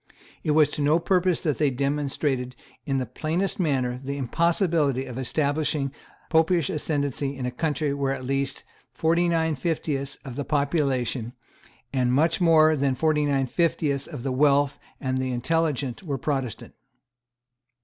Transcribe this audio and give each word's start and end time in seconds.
It 0.43 0.49
was 0.57 0.69
to 0.71 0.81
no 0.81 0.97
purpose 0.97 1.43
that 1.43 1.59
they 1.59 1.69
demonstrated 1.69 2.55
in 2.87 2.97
the 2.97 3.05
plainest 3.05 3.59
manner 3.59 4.01
the 4.03 4.17
impossibility 4.17 5.05
of 5.05 5.15
establishing 5.19 5.91
Popish 6.31 6.71
ascendancy 6.71 7.37
in 7.37 7.45
a 7.45 7.51
country 7.51 7.93
where 7.93 8.11
at 8.11 8.25
least 8.25 8.63
forty 8.91 9.29
nine 9.29 9.55
fiftieths 9.55 10.15
of 10.25 10.37
the 10.37 10.43
population 10.43 11.33
and 11.93 12.11
much 12.13 12.41
more 12.41 12.75
than 12.75 12.95
forty 12.95 13.25
nine 13.27 13.45
fiftieths 13.45 14.07
of 14.07 14.23
the 14.23 14.31
wealth 14.31 14.79
and 14.99 15.19
the 15.19 15.29
intelligence 15.29 16.01
were 16.01 16.17
Protestant. 16.17 16.73